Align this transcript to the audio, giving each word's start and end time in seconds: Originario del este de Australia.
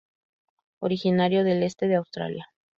Originario 0.79 1.43
del 1.43 1.61
este 1.61 1.87
de 1.87 1.93
Australia. 1.97 2.47